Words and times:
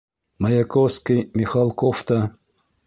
Маяковский, 0.39 1.29
Михалков 1.37 1.97
та... 2.07 2.17